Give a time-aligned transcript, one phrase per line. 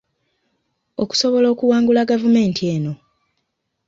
[1.03, 2.93] Okusobola okuwangula gavumenti eno.